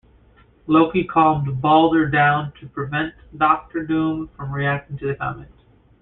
[0.65, 5.51] Loki calmed Balder down to prevent Doctor Doom from reacting to the comment.